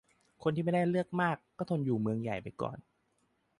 [0.43, 2.77] คนที่ยังเลือกไม่ได้มาก ก็ทนอยู่เมืองใหญ่ไปก่อน